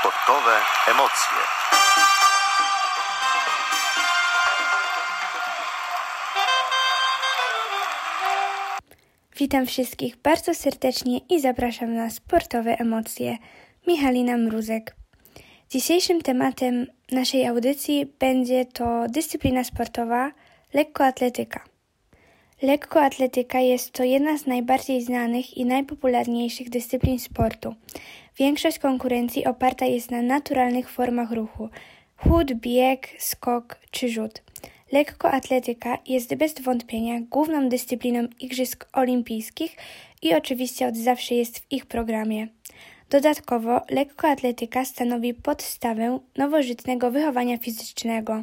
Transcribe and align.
Sportowe 0.00 0.56
emocje. 0.90 1.38
Witam 9.36 9.66
wszystkich 9.66 10.16
bardzo 10.16 10.54
serdecznie 10.54 11.18
i 11.18 11.40
zapraszam 11.40 11.94
na 11.94 12.10
sportowe 12.10 12.78
emocje. 12.78 13.36
Michalina 13.86 14.36
Mruzek. 14.36 14.96
Dzisiejszym 15.70 16.22
tematem 16.22 16.86
naszej 17.12 17.46
audycji 17.46 18.06
będzie 18.18 18.64
to 18.64 19.06
dyscyplina 19.08 19.64
sportowa 19.64 20.32
lekkoatletyka. 20.74 21.64
Lekkoatletyka 22.62 23.60
jest 23.60 23.92
to 23.92 24.04
jedna 24.04 24.38
z 24.38 24.46
najbardziej 24.46 25.02
znanych 25.02 25.56
i 25.56 25.64
najpopularniejszych 25.64 26.70
dyscyplin 26.70 27.18
sportu. 27.18 27.74
Większość 28.40 28.78
konkurencji 28.78 29.46
oparta 29.46 29.86
jest 29.86 30.10
na 30.10 30.22
naturalnych 30.22 30.90
formach 30.90 31.32
ruchu 31.32 31.68
chód, 32.16 32.54
bieg, 32.54 33.08
skok 33.18 33.76
czy 33.90 34.08
rzut. 34.08 34.42
Lekkoatletyka 34.92 35.98
jest 36.06 36.34
bez 36.34 36.60
wątpienia 36.60 37.20
główną 37.20 37.68
dyscypliną 37.68 38.28
Igrzysk 38.38 38.88
Olimpijskich 38.92 39.76
i 40.22 40.34
oczywiście 40.34 40.86
od 40.86 40.96
zawsze 40.96 41.34
jest 41.34 41.58
w 41.58 41.72
ich 41.72 41.86
programie. 41.86 42.48
Dodatkowo 43.10 43.80
lekkoatletyka 43.90 44.84
stanowi 44.84 45.34
podstawę 45.34 46.18
nowożytnego 46.36 47.10
wychowania 47.10 47.58
fizycznego. 47.58 48.42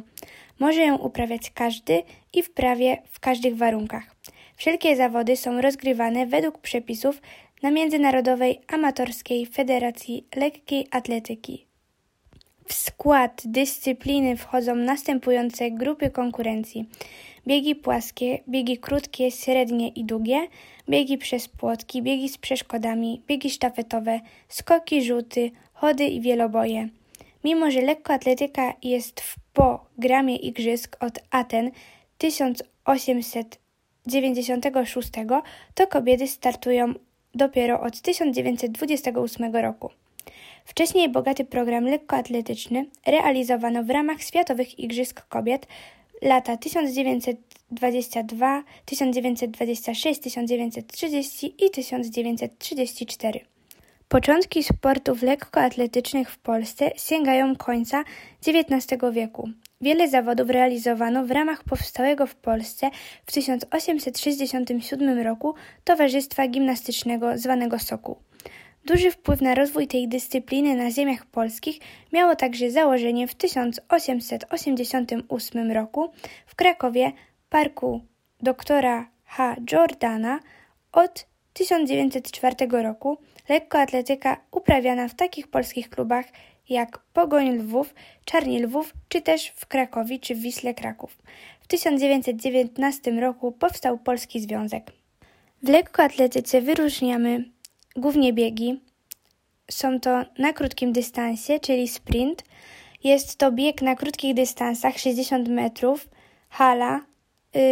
Może 0.58 0.80
ją 0.80 0.96
uprawiać 0.96 1.50
każdy 1.50 2.02
i 2.32 2.42
w 2.42 2.50
prawie 2.50 3.02
w 3.10 3.20
każdych 3.20 3.56
warunkach. 3.56 4.16
Wszelkie 4.56 4.96
zawody 4.96 5.36
są 5.36 5.60
rozgrywane 5.60 6.26
według 6.26 6.58
przepisów 6.58 7.20
na 7.62 7.70
Międzynarodowej 7.70 8.60
Amatorskiej 8.68 9.46
Federacji 9.46 10.26
Lekkiej 10.36 10.86
Atletyki. 10.90 11.66
W 12.66 12.72
skład 12.72 13.42
dyscypliny 13.44 14.36
wchodzą 14.36 14.74
następujące 14.74 15.70
grupy 15.70 16.10
konkurencji: 16.10 16.88
biegi 17.46 17.74
płaskie, 17.74 18.38
biegi 18.48 18.78
krótkie, 18.78 19.30
średnie 19.30 19.88
i 19.88 20.04
długie, 20.04 20.48
biegi 20.88 21.18
przez 21.18 21.48
płotki, 21.48 22.02
biegi 22.02 22.28
z 22.28 22.38
przeszkodami, 22.38 23.22
biegi 23.26 23.50
sztafetowe, 23.50 24.20
skoki, 24.48 25.02
rzuty, 25.02 25.50
chody 25.72 26.04
i 26.04 26.20
wieloboje. 26.20 26.88
Mimo, 27.44 27.70
że 27.70 27.80
lekkoatletyka 27.80 28.74
jest 28.82 29.20
w 29.20 29.36
programie 29.52 30.36
igrzysk 30.36 30.96
od 31.00 31.18
Aten 31.30 31.70
1896, 32.18 35.08
to 35.74 35.86
kobiety 35.86 36.28
startują 36.28 36.94
dopiero 37.34 37.80
od 37.80 38.00
1928 38.00 39.56
roku. 39.56 39.90
Wcześniej 40.64 41.08
bogaty 41.08 41.44
program 41.44 41.84
lekkoatletyczny 41.84 42.86
realizowano 43.06 43.84
w 43.84 43.90
ramach 43.90 44.22
Światowych 44.22 44.78
Igrzysk 44.78 45.28
Kobiet 45.28 45.66
lata 46.22 46.56
1922, 46.56 48.62
1926, 48.84 50.20
1930 50.20 51.54
i 51.66 51.70
1934. 51.70 53.40
Początki 54.08 54.62
sportów 54.62 55.22
lekkoatletycznych 55.22 56.30
w 56.30 56.38
Polsce 56.38 56.90
sięgają 56.96 57.56
końca 57.56 58.04
XIX 58.46 59.02
wieku. 59.12 59.48
Wiele 59.80 60.08
zawodów 60.08 60.50
realizowano 60.50 61.24
w 61.24 61.30
ramach 61.30 61.64
powstałego 61.64 62.26
w 62.26 62.34
Polsce 62.34 62.90
w 63.26 63.32
1867 63.32 65.18
roku 65.18 65.54
Towarzystwa 65.84 66.48
Gimnastycznego 66.48 67.38
zwanego 67.38 67.78
Sokół. 67.78 68.16
Duży 68.84 69.10
wpływ 69.10 69.40
na 69.40 69.54
rozwój 69.54 69.86
tej 69.86 70.08
dyscypliny 70.08 70.76
na 70.76 70.90
ziemiach 70.90 71.26
polskich 71.26 71.78
miało 72.12 72.36
także 72.36 72.70
założenie 72.70 73.28
w 73.28 73.34
1888 73.34 75.72
roku 75.72 76.10
w 76.46 76.54
Krakowie 76.54 77.12
parku 77.48 78.00
doktora 78.40 79.10
H. 79.24 79.56
Jordana 79.72 80.40
od 80.92 81.26
1904 81.52 82.56
roku 82.82 83.18
lekkoatletyka 83.48 84.36
uprawiana 84.50 85.08
w 85.08 85.14
takich 85.14 85.48
polskich 85.48 85.90
klubach 85.90 86.24
jak 86.68 86.98
Pogoń 86.98 87.58
Lwów, 87.58 87.94
Czarni 88.24 88.62
Lwów, 88.62 88.94
czy 89.08 89.22
też 89.22 89.52
w 89.56 89.66
Krakowie 89.66 90.18
czy 90.18 90.34
w 90.34 90.38
Wiśle 90.38 90.74
Kraków. 90.74 91.18
W 91.60 91.66
1919 91.66 93.10
roku 93.10 93.52
powstał 93.52 93.98
Polski 93.98 94.40
Związek. 94.40 94.92
W 95.62 95.68
lekkoatletyce 95.68 96.60
wyróżniamy 96.60 97.44
głównie 97.96 98.32
biegi. 98.32 98.80
Są 99.70 100.00
to 100.00 100.24
na 100.38 100.52
krótkim 100.52 100.92
dystansie, 100.92 101.60
czyli 101.60 101.88
sprint. 101.88 102.44
Jest 103.04 103.36
to 103.36 103.52
bieg 103.52 103.82
na 103.82 103.96
krótkich 103.96 104.34
dystansach 104.34 104.98
60 104.98 105.48
metrów, 105.48 106.08
hala 106.48 107.00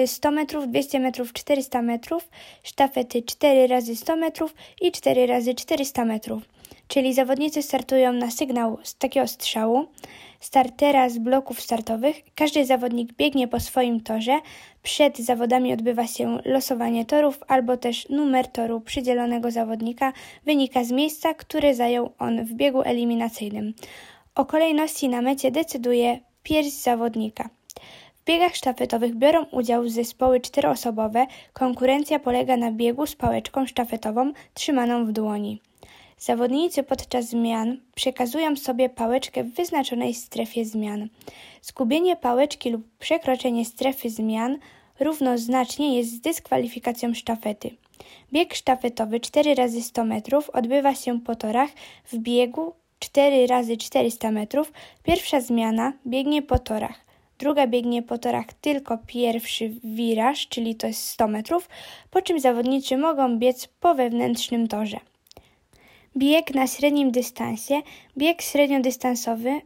100 0.06 0.28
y, 0.28 0.32
metrów, 0.32 0.68
200 0.68 1.00
metrów, 1.00 1.32
400 1.32 1.82
metrów, 1.82 2.28
sztafety 2.62 3.22
4 3.22 3.66
razy 3.66 3.96
100 3.96 4.16
metrów 4.16 4.54
i 4.80 4.92
4 4.92 5.26
razy 5.26 5.54
400 5.54 6.04
metrów. 6.04 6.42
Czyli 6.88 7.14
zawodnicy 7.14 7.62
startują 7.62 8.12
na 8.12 8.30
sygnał 8.30 8.78
z 8.82 8.94
takiego 8.94 9.26
strzału, 9.26 9.86
startera 10.40 11.08
z 11.08 11.18
bloków 11.18 11.60
startowych. 11.60 12.22
Każdy 12.34 12.64
zawodnik 12.64 13.12
biegnie 13.12 13.48
po 13.48 13.60
swoim 13.60 14.00
torze. 14.00 14.40
Przed 14.82 15.18
zawodami 15.18 15.72
odbywa 15.72 16.06
się 16.06 16.38
losowanie 16.44 17.04
torów 17.04 17.38
albo 17.48 17.76
też 17.76 18.08
numer 18.08 18.48
toru 18.48 18.80
przydzielonego 18.80 19.50
zawodnika 19.50 20.12
wynika 20.44 20.84
z 20.84 20.92
miejsca, 20.92 21.34
które 21.34 21.74
zajął 21.74 22.12
on 22.18 22.44
w 22.44 22.52
biegu 22.52 22.82
eliminacyjnym. 22.82 23.74
O 24.34 24.44
kolejności 24.44 25.08
na 25.08 25.22
mecie 25.22 25.50
decyduje 25.50 26.18
pierś 26.42 26.68
zawodnika. 26.68 27.48
W 28.14 28.24
biegach 28.24 28.56
sztafetowych 28.56 29.14
biorą 29.14 29.44
udział 29.44 29.88
zespoły 29.88 30.40
czteroosobowe. 30.40 31.26
Konkurencja 31.52 32.18
polega 32.18 32.56
na 32.56 32.72
biegu 32.72 33.06
z 33.06 33.16
pałeczką 33.16 33.66
sztafetową 33.66 34.32
trzymaną 34.54 35.06
w 35.06 35.12
dłoni. 35.12 35.60
Zawodnicy 36.18 36.82
podczas 36.82 37.28
zmian 37.28 37.80
przekazują 37.94 38.56
sobie 38.56 38.88
pałeczkę 38.88 39.44
w 39.44 39.54
wyznaczonej 39.54 40.14
strefie 40.14 40.64
zmian. 40.64 41.08
Zgubienie 41.62 42.16
pałeczki 42.16 42.70
lub 42.70 42.82
przekroczenie 42.98 43.64
strefy 43.64 44.10
zmian 44.10 44.58
równoznacznie 45.00 45.96
jest 45.96 46.10
z 46.10 46.20
dyskwalifikacją 46.20 47.14
sztafety. 47.14 47.70
Bieg 48.32 48.54
sztafetowy 48.54 49.20
4 49.20 49.54
razy 49.54 49.82
100 49.82 50.04
metrów 50.04 50.50
odbywa 50.50 50.94
się 50.94 51.20
po 51.20 51.36
torach 51.36 51.70
w 52.04 52.18
biegu 52.18 52.74
4 52.98 53.46
razy 53.46 53.76
400 53.76 54.30
metrów. 54.30 54.72
Pierwsza 55.02 55.40
zmiana 55.40 55.92
biegnie 56.06 56.42
po 56.42 56.58
torach. 56.58 57.00
Druga 57.38 57.66
biegnie 57.66 58.02
po 58.02 58.18
torach 58.18 58.46
tylko 58.60 58.98
pierwszy 59.06 59.68
wiraż, 59.84 60.48
czyli 60.48 60.74
to 60.74 60.86
jest 60.86 61.08
100 61.08 61.28
metrów, 61.28 61.68
po 62.10 62.22
czym 62.22 62.40
zawodnicy 62.40 62.96
mogą 62.96 63.38
biec 63.38 63.68
po 63.80 63.94
wewnętrznym 63.94 64.68
torze. 64.68 65.00
Bieg 66.16 66.54
na 66.54 66.66
średnim 66.66 67.10
dystansie. 67.10 67.82
Bieg 68.18 68.42
średniodystansowy 68.42 69.60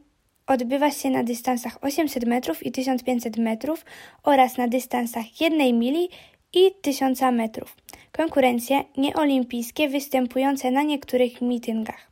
odbywa 0.47 0.91
się 0.91 1.11
na 1.11 1.25
dystansach 1.25 1.79
800 1.81 2.25
metrów 2.27 2.67
i 2.67 2.73
1500 2.73 3.37
metrów 3.37 3.85
oraz 4.23 4.57
na 4.57 4.69
dystansach 4.69 5.41
1 5.41 5.79
mili 5.79 6.09
i 6.53 6.71
1000 6.83 7.21
metrów. 7.33 7.77
Konkurencje 8.13 8.85
nieolimpijskie 8.97 9.89
występujące 9.89 10.71
na 10.71 10.83
niektórych 10.83 11.41
mityngach. 11.41 12.10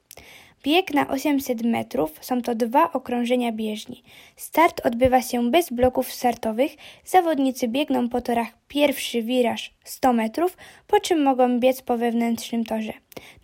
Bieg 0.63 0.95
na 0.95 1.09
800 1.09 1.63
metrów 1.63 2.11
są 2.21 2.43
to 2.43 2.55
dwa 2.55 2.93
okrążenia 2.93 3.53
bieżni. 3.53 4.03
Start 4.37 4.87
odbywa 4.87 5.23
się 5.23 5.51
bez 5.51 5.71
bloków 5.71 6.13
startowych. 6.13 6.73
Zawodnicy 7.05 7.69
biegną 7.69 8.09
po 8.09 8.21
torach 8.21 8.49
pierwszy 8.69 9.23
wiraż 9.23 9.75
100 9.85 10.13
metrów, 10.13 10.57
po 10.87 11.01
czym 11.01 11.23
mogą 11.23 11.61
biec 11.61 11.83
po 11.83 11.99
wewnętrznym 11.99 12.65
torze. 12.65 12.93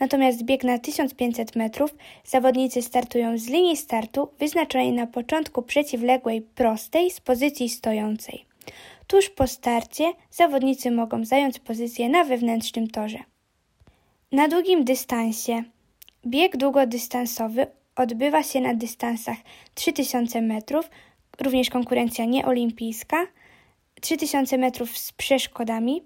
Natomiast 0.00 0.42
bieg 0.42 0.64
na 0.64 0.78
1500 0.78 1.56
metrów 1.56 1.94
zawodnicy 2.24 2.82
startują 2.82 3.38
z 3.38 3.46
linii 3.46 3.76
startu 3.76 4.28
wyznaczonej 4.38 4.92
na 4.92 5.06
początku 5.06 5.62
przeciwległej 5.62 6.42
prostej 6.42 7.10
z 7.10 7.20
pozycji 7.20 7.68
stojącej. 7.68 8.44
Tuż 9.06 9.30
po 9.30 9.46
starcie 9.46 10.12
zawodnicy 10.30 10.90
mogą 10.90 11.24
zająć 11.24 11.58
pozycję 11.58 12.08
na 12.08 12.24
wewnętrznym 12.24 12.88
torze. 12.88 13.18
Na 14.32 14.48
długim 14.48 14.84
dystansie 14.84 15.64
Bieg 16.26 16.56
długodystansowy 16.56 17.66
odbywa 17.96 18.42
się 18.42 18.60
na 18.60 18.74
dystansach 18.74 19.36
3000 19.74 20.42
metrów, 20.42 20.90
również 21.40 21.70
konkurencja 21.70 22.24
nieolimpijska, 22.24 23.26
3000 24.00 24.58
metrów 24.58 24.98
z 24.98 25.12
przeszkodami, 25.12 26.02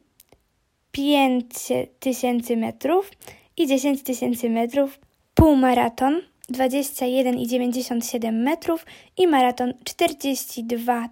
5000 0.92 2.56
metrów 2.56 3.10
i 3.56 3.66
10 3.66 4.02
tysięcy 4.02 4.50
metrów, 4.50 4.98
półmaraton 5.34 6.20
21,97 6.52 8.32
metrów 8.32 8.86
i 9.16 9.26
maraton 9.26 9.74
42 9.84 11.08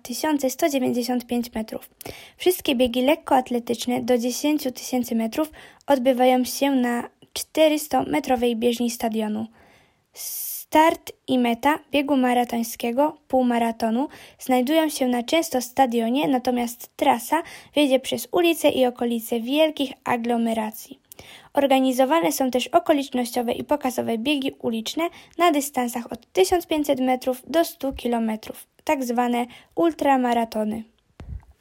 195 0.49 1.55
metrów. 1.55 1.91
Wszystkie 2.37 2.75
biegi 2.75 3.03
lekkoatletyczne 3.03 4.03
do 4.03 4.19
10 4.19 4.63
tysięcy 4.75 5.15
metrów 5.15 5.51
odbywają 5.87 6.45
się 6.45 6.71
na 6.71 7.09
400-metrowej 7.37 8.57
bieżni 8.57 8.91
stadionu. 8.91 9.47
Start 10.13 11.13
i 11.29 11.39
meta 11.39 11.79
biegu 11.91 12.17
maratońskiego, 12.17 13.17
półmaratonu, 13.29 14.09
znajdują 14.39 14.89
się 14.89 15.09
na 15.09 15.23
często 15.23 15.61
stadionie, 15.61 16.29
natomiast 16.29 16.97
trasa 16.97 17.43
wiedzie 17.75 18.01
przez 18.01 18.29
ulice 18.33 18.69
i 18.69 18.87
okolice 18.87 19.41
wielkich 19.41 19.93
aglomeracji. 20.05 21.01
Organizowane 21.55 22.33
są 22.33 22.51
też 22.51 22.67
okolicznościowe 22.67 23.53
i 23.53 23.65
pokazowe 23.65 24.19
biegi 24.19 24.53
uliczne 24.63 25.09
na 25.39 25.51
dystansach 25.51 26.13
od 26.13 26.33
1500 26.33 27.01
metrów 27.01 27.43
do 27.47 27.65
100 27.65 27.93
km, 27.93 28.31
tak 28.85 29.05
zwane 29.05 29.47
ultramaratony. 29.75 30.96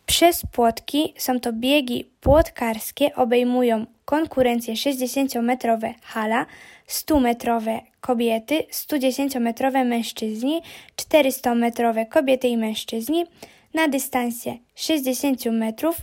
Przez 0.05 0.41
płotki 0.51 1.13
są 1.17 1.39
to 1.39 1.53
biegi 1.53 2.09
płotkarskie, 2.21 3.15
obejmują 3.15 3.85
konkurencje 4.05 4.73
60-metrowe 4.73 5.93
hala, 6.01 6.45
100-metrowe 6.87 7.79
kobiety, 8.01 8.63
110-metrowe 8.71 9.85
mężczyźni, 9.85 10.61
400-metrowe 10.97 12.07
kobiety 12.07 12.47
i 12.47 12.57
mężczyźni. 12.57 13.25
Na 13.73 13.87
dystansie 13.87 14.57
60 14.75 15.45
metrów 15.45 15.97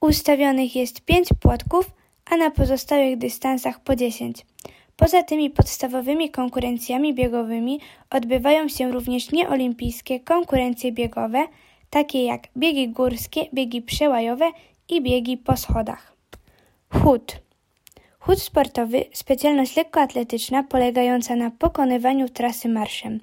ustawionych 0.00 0.76
jest 0.76 1.00
5 1.00 1.28
płotków, 1.40 1.90
a 2.24 2.36
na 2.36 2.50
pozostałych 2.50 3.18
dystansach 3.18 3.80
po 3.80 3.96
10. 3.96 4.46
Poza 4.96 5.22
tymi 5.22 5.50
podstawowymi 5.50 6.30
konkurencjami 6.30 7.14
biegowymi 7.14 7.80
odbywają 8.10 8.68
się 8.68 8.92
również 8.92 9.32
nieolimpijskie 9.32 10.20
konkurencje 10.20 10.92
biegowe, 10.92 11.46
takie 11.90 12.24
jak 12.24 12.42
biegi 12.56 12.88
górskie, 12.88 13.46
biegi 13.54 13.82
przełajowe 13.82 14.50
i 14.88 15.02
biegi 15.02 15.36
po 15.36 15.56
schodach. 15.56 16.12
Chód. 16.90 17.36
Chód 18.18 18.42
sportowy, 18.42 19.04
specjalność 19.12 19.76
lekkoatletyczna 19.76 20.62
polegająca 20.62 21.36
na 21.36 21.50
pokonywaniu 21.50 22.28
trasy 22.28 22.68
marszem. 22.68 23.20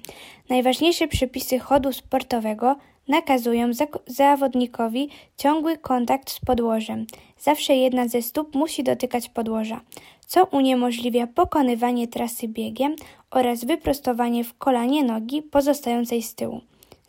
Najważniejsze 0.48 1.08
przepisy 1.08 1.58
chodu 1.58 1.92
sportowego 1.92 2.76
nakazują 3.08 3.70
zawodnikowi 4.06 5.08
ciągły 5.36 5.78
kontakt 5.78 6.30
z 6.30 6.40
podłożem. 6.40 7.06
Zawsze 7.38 7.76
jedna 7.76 8.08
ze 8.08 8.22
stóp 8.22 8.54
musi 8.54 8.84
dotykać 8.84 9.28
podłoża, 9.28 9.80
co 10.26 10.44
uniemożliwia 10.44 11.26
pokonywanie 11.26 12.08
trasy 12.08 12.48
biegiem 12.48 12.96
oraz 13.30 13.64
wyprostowanie 13.64 14.44
w 14.44 14.58
kolanie 14.58 15.04
nogi 15.04 15.42
pozostającej 15.42 16.22
z 16.22 16.34
tyłu. 16.34 16.60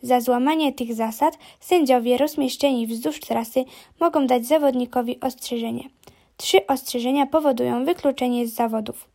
Za 0.02 0.20
złamanie 0.20 0.72
tych 0.72 0.94
zasad 0.94 1.38
sędziowie 1.60 2.18
rozmieszczeni 2.18 2.86
wzdłuż 2.86 3.20
trasy 3.20 3.64
mogą 4.00 4.26
dać 4.26 4.46
zawodnikowi 4.46 5.20
ostrzeżenie. 5.20 5.88
Trzy 6.36 6.66
ostrzeżenia 6.66 7.26
powodują 7.26 7.84
wykluczenie 7.84 8.46
z 8.46 8.54
zawodów. 8.54 9.08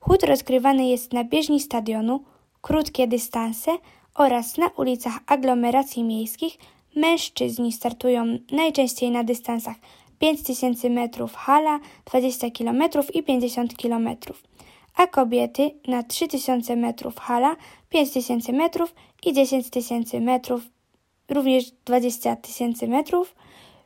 Chód 0.00 0.22
rozgrywany 0.22 0.86
jest 0.86 1.12
na 1.12 1.24
bieżni 1.24 1.60
stadionu, 1.60 2.20
krótkie 2.62 3.06
dystanse 3.06 3.70
oraz 4.14 4.56
na 4.56 4.68
ulicach 4.68 5.18
aglomeracji 5.26 6.04
miejskich. 6.04 6.58
Mężczyźni 6.96 7.72
startują 7.72 8.38
najczęściej 8.52 9.10
na 9.10 9.24
dystansach 9.24 9.76
5000 10.18 10.90
metrów 10.90 11.34
hala, 11.34 11.80
20 12.04 12.50
km 12.50 12.82
i 13.14 13.22
50 13.22 13.76
km, 13.76 14.08
a 14.96 15.06
kobiety 15.06 15.70
na 15.88 16.02
3000 16.02 16.76
metrów 16.76 17.18
hala, 17.18 17.56
5000 17.90 18.52
metrów 18.52 18.94
i 19.26 19.32
10 19.32 19.70
tysięcy 19.70 20.20
metrów, 20.20 20.62
również 21.28 21.70
20 21.84 22.36
tysięcy 22.36 22.88
metrów. 22.88 23.34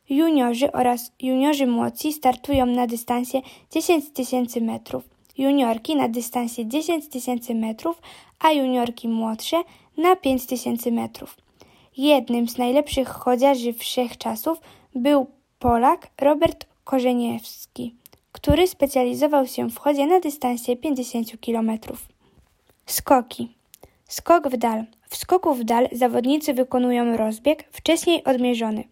Juniorzy 0.08 0.72
oraz 0.72 1.12
juniorzy 1.22 1.66
młodsi 1.66 2.12
startują 2.12 2.66
na 2.66 2.86
dystansie 2.86 3.42
10 3.70 4.10
tysięcy 4.10 4.60
metrów, 4.60 5.04
juniorki 5.38 5.96
na 5.96 6.08
dystansie 6.08 6.66
10 6.66 7.08
tysięcy 7.08 7.54
metrów, 7.54 8.02
a 8.38 8.52
juniorki 8.52 9.08
młodsze 9.08 9.62
na 9.96 10.16
5 10.16 10.46
tysięcy 10.46 10.92
metrów. 10.92 11.36
Jednym 11.96 12.48
z 12.48 12.58
najlepszych 12.58 13.08
chodziarzy 13.08 13.72
wszechczasów 13.72 14.58
był 14.94 15.26
Polak 15.58 16.10
Robert 16.20 16.66
Korzeniewski, 16.84 17.94
który 18.32 18.68
specjalizował 18.68 19.46
się 19.46 19.70
w 19.70 19.78
chodzie 19.78 20.06
na 20.06 20.20
dystansie 20.20 20.76
50 20.76 21.28
km. 21.46 21.78
Skoki. 22.86 23.54
Skok 24.08 24.48
w 24.48 24.56
dal. 24.56 24.84
W 25.10 25.16
skoku 25.16 25.54
w 25.54 25.64
dal 25.64 25.88
zawodnicy 25.92 26.54
wykonują 26.54 27.16
rozbieg 27.16 27.64
wcześniej 27.70 28.24
odmierzony. 28.24 28.84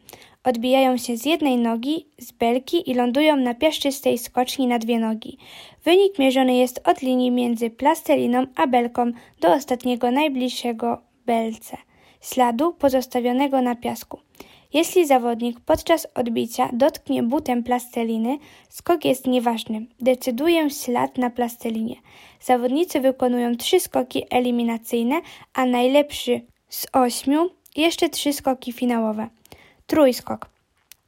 Odbijają 0.44 0.96
się 0.96 1.16
z 1.16 1.24
jednej 1.24 1.56
nogi, 1.56 2.06
z 2.18 2.32
belki 2.32 2.90
i 2.90 2.94
lądują 2.94 3.36
na 3.36 3.54
piaszczystej 3.54 4.18
skoczni 4.18 4.66
na 4.66 4.78
dwie 4.78 4.98
nogi. 4.98 5.38
Wynik 5.84 6.18
mierzony 6.18 6.56
jest 6.56 6.88
od 6.88 7.02
linii 7.02 7.30
między 7.30 7.70
plastelliną 7.70 8.46
a 8.56 8.66
belką 8.66 9.12
do 9.40 9.52
ostatniego 9.52 10.10
najbliższego 10.10 11.02
belce, 11.26 11.76
śladu 12.20 12.72
pozostawionego 12.72 13.62
na 13.62 13.74
piasku. 13.74 14.20
Jeśli 14.76 15.06
zawodnik 15.06 15.60
podczas 15.60 16.06
odbicia 16.14 16.68
dotknie 16.72 17.22
butem 17.22 17.62
plasteliny, 17.62 18.38
skok 18.68 19.04
jest 19.04 19.26
nieważny. 19.26 19.86
Decyduje 20.00 20.70
ślad 20.70 21.18
na 21.18 21.30
plastelinie. 21.30 21.96
Zawodnicy 22.40 23.00
wykonują 23.00 23.56
trzy 23.56 23.80
skoki 23.80 24.22
eliminacyjne, 24.30 25.20
a 25.54 25.66
najlepszy 25.66 26.40
z 26.68 26.86
ośmiu 26.92 27.50
jeszcze 27.76 28.08
trzy 28.08 28.32
skoki 28.32 28.72
finałowe. 28.72 29.28
Trójskok. 29.86 30.50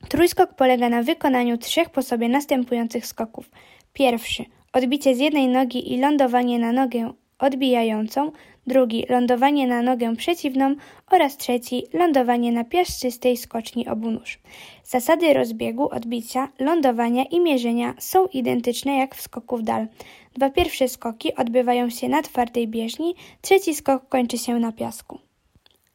Trójskok 0.08 0.54
polega 0.54 0.88
na 0.88 1.02
wykonaniu 1.02 1.58
trzech 1.58 1.90
po 1.90 2.02
sobie 2.02 2.28
następujących 2.28 3.06
skoków. 3.06 3.50
Pierwszy 3.92 4.44
odbicie 4.72 5.14
z 5.14 5.18
jednej 5.18 5.48
nogi 5.48 5.92
i 5.92 6.00
lądowanie 6.00 6.58
na 6.58 6.72
nogę 6.72 7.12
odbijającą, 7.38 8.32
drugi 8.68 9.06
lądowanie 9.08 9.66
na 9.66 9.82
nogę 9.82 10.16
przeciwną 10.16 10.74
oraz 11.10 11.36
trzeci 11.36 11.86
lądowanie 11.92 12.52
na 12.52 12.64
piaszczystej 12.64 13.36
skoczni 13.36 13.88
obu 13.88 14.10
nóż. 14.10 14.38
Zasady 14.84 15.34
rozbiegu, 15.34 15.88
odbicia, 15.88 16.48
lądowania 16.58 17.24
i 17.24 17.40
mierzenia 17.40 17.94
są 17.98 18.26
identyczne 18.26 18.96
jak 18.96 19.14
w 19.14 19.20
skoku 19.20 19.56
w 19.56 19.62
dal. 19.62 19.86
Dwa 20.34 20.50
pierwsze 20.50 20.88
skoki 20.88 21.34
odbywają 21.34 21.90
się 21.90 22.08
na 22.08 22.22
twardej 22.22 22.68
bieżni, 22.68 23.14
trzeci 23.40 23.74
skok 23.74 24.08
kończy 24.08 24.38
się 24.38 24.58
na 24.58 24.72
piasku. 24.72 25.18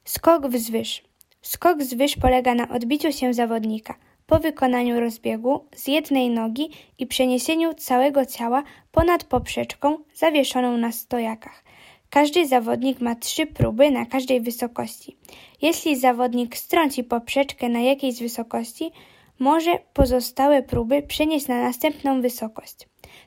Skok 0.05 0.47
wzwyż. 0.47 1.03
Skok 1.41 1.83
zwyż 1.83 2.15
polega 2.15 2.55
na 2.55 2.69
odbiciu 2.69 3.11
się 3.11 3.33
zawodnika 3.33 3.95
po 4.27 4.39
wykonaniu 4.39 4.99
rozbiegu 4.99 5.65
z 5.75 5.87
jednej 5.87 6.29
nogi 6.29 6.69
i 6.97 7.07
przeniesieniu 7.07 7.73
całego 7.73 8.25
ciała 8.25 8.63
ponad 8.91 9.23
poprzeczką 9.23 9.97
zawieszoną 10.13 10.77
na 10.77 10.91
stojakach. 10.91 11.63
Każdy 12.13 12.47
zawodnik 12.47 13.01
ma 13.01 13.15
trzy 13.15 13.45
próby 13.45 13.91
na 13.91 14.05
każdej 14.05 14.41
wysokości. 14.41 15.17
Jeśli 15.61 15.95
zawodnik 15.95 16.57
strąci 16.57 17.03
poprzeczkę 17.03 17.69
na 17.69 17.79
jakiejś 17.79 18.19
wysokości, 18.19 18.91
może 19.39 19.71
pozostałe 19.93 20.63
próby 20.63 21.01
przenieść 21.01 21.47
na 21.47 21.61
następną 21.61 22.21
wysokość. 22.21 22.75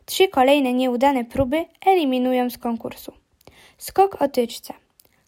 Trzy 0.04 0.28
kolejne 0.28 0.72
nieudane 0.72 1.24
próby 1.24 1.64
eliminują 1.86 2.50
z 2.50 2.58
konkursu. 2.58 3.12
Skok 3.78 4.22
o 4.22 4.28
tyczce. 4.28 4.74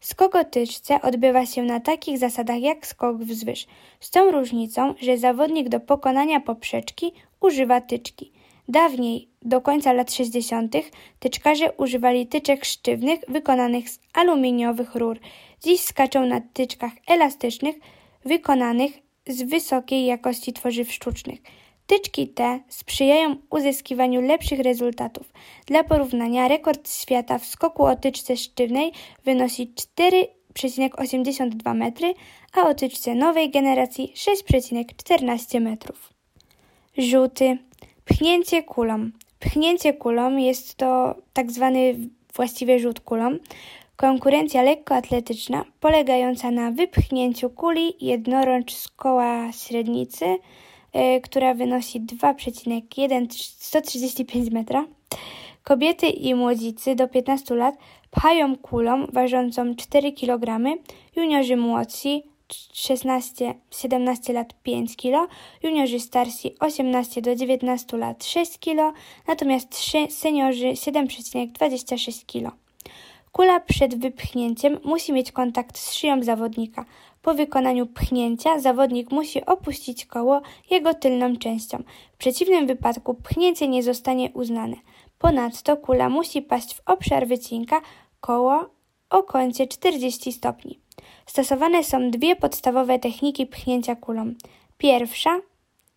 Skok 0.00 0.34
o 0.34 0.44
tyczce 0.44 1.02
odbywa 1.02 1.46
się 1.46 1.62
na 1.62 1.80
takich 1.80 2.18
zasadach 2.18 2.60
jak 2.60 2.86
skok 2.86 3.16
wzwyż, 3.16 3.66
z 4.00 4.10
tą 4.10 4.30
różnicą, 4.30 4.94
że 5.00 5.18
zawodnik 5.18 5.68
do 5.68 5.80
pokonania 5.80 6.40
poprzeczki 6.40 7.12
używa 7.40 7.80
tyczki. 7.80 8.32
Dawniej, 8.68 9.28
do 9.42 9.60
końca 9.60 9.92
lat 9.92 10.12
60., 10.12 10.76
tyczkarze 11.18 11.72
używali 11.72 12.26
tyczek 12.26 12.64
sztywnych 12.64 13.20
wykonanych 13.28 13.90
z 13.90 14.00
aluminiowych 14.14 14.94
rur. 14.94 15.18
Dziś 15.64 15.80
skaczą 15.80 16.26
na 16.26 16.40
tyczkach 16.40 16.92
elastycznych 17.06 17.76
wykonanych 18.24 18.92
z 19.26 19.42
wysokiej 19.42 20.06
jakości 20.06 20.52
tworzyw 20.52 20.92
sztucznych. 20.92 21.38
Tyczki 21.86 22.28
te 22.28 22.60
sprzyjają 22.68 23.36
uzyskiwaniu 23.50 24.20
lepszych 24.20 24.60
rezultatów. 24.60 25.32
Dla 25.66 25.84
porównania 25.84 26.48
rekord 26.48 26.90
świata 26.90 27.38
w 27.38 27.46
skoku 27.46 27.84
o 27.84 27.96
tyczce 27.96 28.36
sztywnej 28.36 28.92
wynosi 29.24 29.72
4,82 29.98 31.74
metry, 31.74 32.14
a 32.52 32.68
o 32.68 32.74
tyczce 32.74 33.14
nowej 33.14 33.50
generacji 33.50 34.12
6,14 34.16 35.60
metrów. 35.60 36.12
Rzuty. 36.98 37.58
Pchnięcie 38.08 38.62
kulą. 38.62 39.10
Pchnięcie 39.40 39.92
kulą 39.92 40.36
jest 40.36 40.74
to 40.74 41.14
tak 41.32 41.52
zwany 41.52 41.94
właściwie 42.34 42.78
rzut 42.78 43.00
kulą. 43.00 43.36
Konkurencja 43.96 44.62
lekkoatletyczna 44.62 45.64
polegająca 45.80 46.50
na 46.50 46.70
wypchnięciu 46.70 47.50
kuli 47.50 47.94
jednorącz 48.00 48.74
z 48.74 48.88
koła 48.88 49.52
średnicy 49.52 50.38
Y, 50.96 51.20
która 51.20 51.54
wynosi 51.54 52.00
2,135 52.00 54.50
metra. 54.50 54.84
Kobiety 55.62 56.06
i 56.06 56.34
młodzicy 56.34 56.94
do 56.94 57.08
15 57.08 57.54
lat 57.54 57.74
pchają 58.10 58.56
kulą 58.56 59.06
ważącą 59.06 59.76
4 59.76 60.12
kg, 60.12 60.58
juniorzy 61.16 61.56
młodsi 61.56 62.22
16-17 62.54 64.34
lat 64.34 64.54
5 64.62 64.96
kg, 64.96 65.28
juniorzy 65.62 66.00
starsi 66.00 66.54
18 66.60 67.22
do 67.22 67.34
19 67.34 67.96
lat 67.96 68.24
6 68.24 68.58
kg, 68.58 68.92
natomiast 69.26 69.74
seniorzy 70.10 70.66
7,26 70.66 72.26
kg. 72.26 72.56
Kula 73.32 73.60
przed 73.60 73.98
wypchnięciem 74.00 74.78
musi 74.84 75.12
mieć 75.12 75.32
kontakt 75.32 75.78
z 75.78 75.92
szyją 75.92 76.22
zawodnika. 76.22 76.84
Po 77.22 77.34
wykonaniu 77.34 77.86
pchnięcia 77.86 78.58
zawodnik 78.58 79.10
musi 79.10 79.46
opuścić 79.46 80.06
koło 80.06 80.40
jego 80.70 80.94
tylną 80.94 81.36
częścią. 81.36 81.82
W 82.12 82.16
przeciwnym 82.16 82.66
wypadku 82.66 83.14
pchnięcie 83.14 83.68
nie 83.68 83.82
zostanie 83.82 84.30
uznane. 84.34 84.76
Ponadto 85.18 85.76
kula 85.76 86.08
musi 86.08 86.42
paść 86.42 86.74
w 86.74 86.82
obszar 86.86 87.26
wycinka 87.26 87.80
koło 88.20 88.70
o 89.10 89.22
kącie 89.22 89.66
40 89.66 90.32
stopni. 90.32 90.87
Stosowane 91.26 91.84
są 91.84 92.10
dwie 92.10 92.36
podstawowe 92.36 92.98
techniki 92.98 93.46
pchnięcia 93.46 93.96
kulą. 93.96 94.34
Pierwsza 94.78 95.40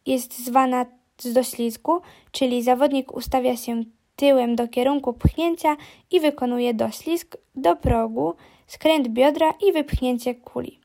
jest 0.05 0.45
zwana 0.45 0.85
z 1.17 1.33
doślizgu, 1.33 2.01
czyli 2.31 2.63
zawodnik 2.63 3.13
ustawia 3.13 3.57
się 3.57 3.83
tyłem 4.15 4.55
do 4.55 4.67
kierunku 4.67 5.13
pchnięcia 5.13 5.77
i 6.11 6.19
wykonuje 6.19 6.73
doślizg 6.73 7.37
do 7.55 7.75
progu, 7.75 8.33
skręt 8.67 9.07
biodra 9.07 9.53
i 9.67 9.71
wypchnięcie 9.71 10.35
kuli. 10.35 10.79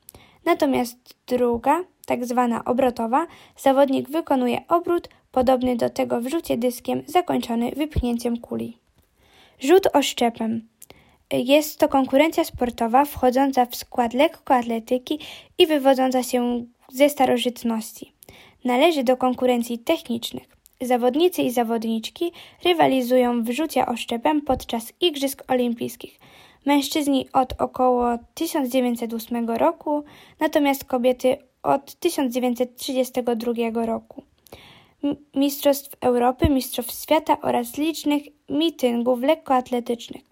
Natomiast 0.44 0.96
druga, 1.26 1.84
tak 2.06 2.26
zwana 2.26 2.64
obrotowa, 2.64 3.26
zawodnik 3.56 4.08
wykonuje 4.08 4.62
obrót 4.68 5.08
podobny 5.32 5.76
do 5.76 5.90
tego 5.90 6.20
w 6.20 6.26
rzucie 6.26 6.56
dyskiem 6.56 7.02
zakończony 7.06 7.70
wypchnięciem 7.70 8.36
kuli. 8.36 8.78
Rzut 9.60 9.86
oszczepem. 9.92 10.68
Jest 11.32 11.78
to 11.78 11.88
konkurencja 11.88 12.44
sportowa 12.44 13.04
wchodząca 13.04 13.66
w 13.66 13.76
skład 13.76 14.14
lekkoatletyki 14.14 15.18
i 15.58 15.66
wywodząca 15.66 16.22
się 16.22 16.64
ze 16.92 17.08
starożytności. 17.08 18.12
Należy 18.64 19.04
do 19.04 19.16
konkurencji 19.16 19.78
technicznych. 19.78 20.56
Zawodnicy 20.80 21.42
i 21.42 21.50
zawodniczki 21.50 22.32
rywalizują 22.64 23.42
w 23.42 23.50
rzucie 23.50 23.86
oszczepem 23.86 24.42
podczas 24.42 24.92
Igrzysk 25.00 25.44
Olimpijskich. 25.48 26.20
Mężczyźni 26.66 27.28
od 27.32 27.60
około 27.60 28.18
1908 28.34 29.50
roku, 29.50 30.04
natomiast 30.40 30.84
kobiety 30.84 31.36
od 31.62 31.94
1932 31.94 33.86
roku. 33.86 34.22
Mistrzostw 35.34 35.96
Europy, 36.00 36.48
Mistrzostw 36.48 37.02
Świata 37.02 37.36
oraz 37.42 37.76
licznych 37.76 38.22
mityngów 38.48 39.20
lekkoatletycznych. 39.20 40.22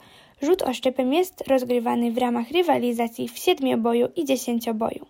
Rzut 0.44 0.62
oszczepem 0.62 1.12
jest 1.12 1.48
rozgrywany 1.48 2.12
w 2.12 2.18
ramach 2.18 2.50
rywalizacji 2.50 3.28
w 3.28 3.38
siedmioboju 3.38 4.08
i 4.16 4.24
dziesięcioboju. 4.24 5.06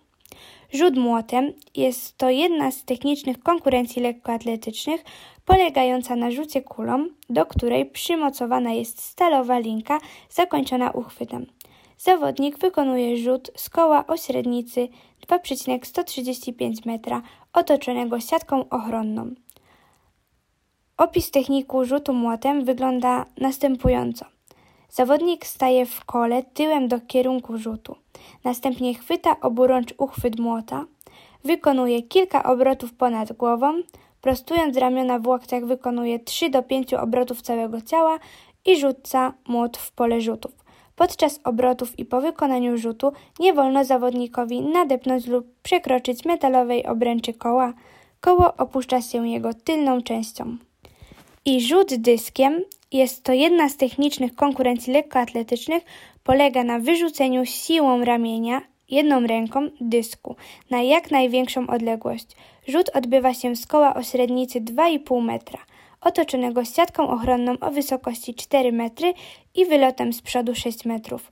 Rzut 0.73 0.97
młotem 0.97 1.53
jest 1.75 2.17
to 2.17 2.29
jedna 2.29 2.71
z 2.71 2.83
technicznych 2.83 3.39
konkurencji 3.39 4.01
lekkoatletycznych 4.01 5.03
polegająca 5.45 6.15
na 6.15 6.31
rzucie 6.31 6.61
kulą, 6.61 7.07
do 7.29 7.45
której 7.45 7.85
przymocowana 7.85 8.71
jest 8.71 9.01
stalowa 9.01 9.59
linka 9.59 9.99
zakończona 10.29 10.91
uchwytem. 10.91 11.45
Zawodnik 11.97 12.57
wykonuje 12.57 13.17
rzut 13.17 13.51
z 13.55 13.69
koła 13.69 14.07
o 14.07 14.17
średnicy 14.17 14.87
2,135 15.21 16.85
metra 16.85 17.21
otoczonego 17.53 18.19
siatką 18.19 18.69
ochronną. 18.69 19.31
Opis 20.97 21.31
techniku 21.31 21.85
rzutu 21.85 22.13
młotem 22.13 22.65
wygląda 22.65 23.25
następująco. 23.37 24.34
Zawodnik 24.95 25.45
staje 25.45 25.85
w 25.85 26.05
kole 26.05 26.43
tyłem 26.43 26.87
do 26.87 26.99
kierunku 26.99 27.57
rzutu. 27.57 27.95
Następnie 28.43 28.93
chwyta 28.93 29.39
oburącz 29.41 29.93
uchwyt 29.97 30.39
młota, 30.39 30.85
wykonuje 31.43 32.01
kilka 32.03 32.43
obrotów 32.43 32.93
ponad 32.93 33.33
głową, 33.33 33.73
prostując 34.21 34.77
ramiona 34.77 35.19
w 35.19 35.27
łokciach 35.27 35.65
wykonuje 35.65 36.19
3 36.19 36.49
do 36.49 36.63
5 36.63 36.93
obrotów 36.93 37.41
całego 37.41 37.81
ciała 37.81 38.19
i 38.65 38.79
rzuca 38.79 39.33
młot 39.47 39.77
w 39.77 39.91
pole 39.91 40.21
rzutów. 40.21 40.51
Podczas 40.95 41.39
obrotów 41.43 41.99
i 41.99 42.05
po 42.05 42.21
wykonaniu 42.21 42.77
rzutu 42.77 43.11
nie 43.39 43.53
wolno 43.53 43.85
zawodnikowi 43.85 44.61
nadepnąć 44.61 45.27
lub 45.27 45.45
przekroczyć 45.63 46.25
metalowej 46.25 46.85
obręczy 46.85 47.33
koła. 47.33 47.73
Koło 48.21 48.57
opuszcza 48.57 49.01
się 49.01 49.27
jego 49.27 49.53
tylną 49.53 50.01
częścią. 50.01 50.57
I 51.45 51.61
rzut 51.61 51.95
dyskiem 51.95 52.61
jest 52.95 53.23
to 53.23 53.33
jedna 53.33 53.69
z 53.69 53.77
technicznych 53.77 54.35
konkurencji 54.35 54.93
lekkoatletycznych, 54.93 55.83
polega 56.23 56.63
na 56.63 56.79
wyrzuceniu 56.79 57.45
siłą 57.45 58.05
ramienia 58.05 58.61
jedną 58.89 59.27
ręką 59.27 59.69
dysku 59.81 60.35
na 60.69 60.81
jak 60.81 61.11
największą 61.11 61.67
odległość. 61.67 62.27
Rzut 62.67 62.89
odbywa 62.93 63.33
się 63.33 63.55
z 63.55 63.67
koła 63.67 63.93
o 63.93 64.03
średnicy 64.03 64.61
2,5 64.61 65.21
metra, 65.21 65.59
otoczonego 66.01 66.65
siatką 66.65 67.09
ochronną 67.09 67.55
o 67.61 67.71
wysokości 67.71 68.33
4 68.33 68.71
metry 68.71 69.13
i 69.55 69.65
wylotem 69.65 70.13
z 70.13 70.21
przodu 70.21 70.55
6 70.55 70.85
metrów. 70.85 71.31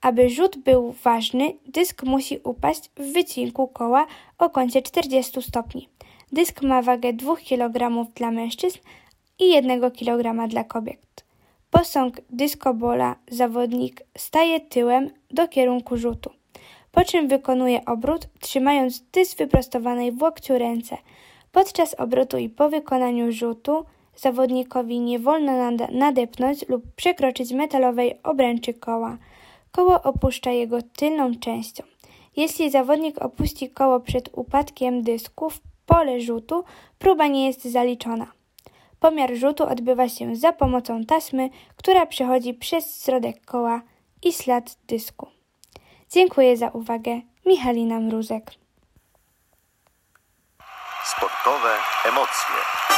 Aby 0.00 0.30
rzut 0.30 0.56
był 0.56 0.94
ważny, 1.02 1.52
dysk 1.66 2.02
musi 2.02 2.38
upaść 2.44 2.90
w 2.96 3.12
wycinku 3.12 3.68
koła 3.68 4.06
o 4.38 4.50
kącie 4.50 4.82
40 4.82 5.42
stopni. 5.42 5.88
Dysk 6.32 6.62
ma 6.62 6.82
wagę 6.82 7.12
2 7.12 7.36
kg 7.36 8.06
dla 8.14 8.30
mężczyzn 8.30 8.78
i 9.38 9.50
1 9.50 9.90
kg 9.90 10.48
dla 10.48 10.64
kobiet. 10.64 11.24
Posąg 11.70 12.20
dyskobola 12.30 13.16
zawodnik 13.30 14.02
staje 14.18 14.60
tyłem 14.60 15.10
do 15.30 15.48
kierunku 15.48 15.96
rzutu 15.96 16.30
po 16.94 17.04
czym 17.04 17.28
wykonuje 17.28 17.84
obrót, 17.84 18.28
trzymając 18.40 19.00
dysk 19.00 19.38
wyprostowanej 19.38 20.12
w 20.12 20.22
łokciu 20.22 20.58
ręce. 20.58 20.96
Podczas 21.52 21.94
obrotu 21.94 22.38
i 22.38 22.48
po 22.48 22.70
wykonaniu 22.70 23.32
rzutu 23.32 23.84
zawodnikowi 24.16 25.00
nie 25.00 25.18
wolno 25.18 25.70
nadepnąć 25.92 26.68
lub 26.68 26.82
przekroczyć 26.96 27.52
metalowej 27.52 28.18
obręczy 28.22 28.74
koła. 28.74 29.16
Koło 29.72 30.02
opuszcza 30.02 30.50
jego 30.50 30.78
tylną 30.82 31.34
częścią. 31.34 31.84
Jeśli 32.36 32.70
zawodnik 32.70 33.22
opuści 33.22 33.70
koło 33.70 34.00
przed 34.00 34.30
upadkiem 34.32 35.02
dysku 35.02 35.50
w 35.50 35.60
pole 35.86 36.20
rzutu, 36.20 36.64
próba 36.98 37.26
nie 37.26 37.46
jest 37.46 37.64
zaliczona. 37.64 38.26
Pomiar 39.04 39.34
rzutu 39.34 39.64
odbywa 39.68 40.08
się 40.08 40.36
za 40.36 40.52
pomocą 40.52 41.04
taśmy, 41.04 41.50
która 41.76 42.06
przechodzi 42.06 42.54
przez 42.54 43.04
środek 43.04 43.44
koła 43.44 43.80
i 44.22 44.32
ślad 44.32 44.76
dysku. 44.88 45.28
Dziękuję 46.10 46.56
za 46.56 46.68
uwagę. 46.68 47.20
Michalina 47.46 48.00
Mruzek. 48.00 48.50
Sportowe 51.04 51.78
emocje. 52.04 52.93